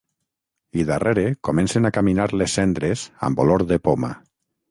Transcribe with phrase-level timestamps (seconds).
[0.83, 4.13] I darrere comencen a caminar les cendres amb olor de poma.